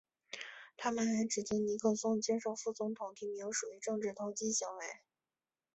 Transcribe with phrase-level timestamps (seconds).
[0.77, 4.83] 他们还指责尼克松接受副总统提名属于政治投机行为。